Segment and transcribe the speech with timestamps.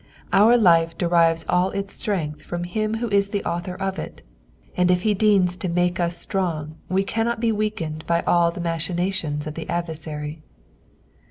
[0.33, 4.25] Our life derives all its strength from him who is the author of it;
[4.75, 8.61] and if he deigns to make us strong we cannot be weakened by all the
[8.61, 10.41] machinations of the adversary.